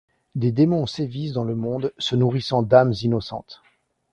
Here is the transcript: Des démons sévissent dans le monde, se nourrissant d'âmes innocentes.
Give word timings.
Des 0.33 0.51
démons 0.51 0.87
sévissent 0.87 1.33
dans 1.33 1.43
le 1.43 1.53
monde, 1.55 1.93
se 1.99 2.15
nourrissant 2.15 2.63
d'âmes 2.63 2.95
innocentes. 3.03 3.61